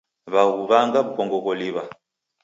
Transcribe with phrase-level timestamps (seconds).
[0.33, 1.83] W'aghuw'anga w'ukongo gholiw'a.